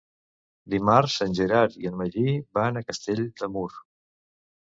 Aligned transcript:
Dimarts 0.73 1.17
en 1.25 1.35
Gerard 1.39 1.75
i 1.81 1.89
en 1.89 1.99
Magí 1.99 2.23
van 2.61 2.81
a 2.81 2.83
Castell 2.87 3.21
de 3.43 3.51
Mur. 3.59 3.67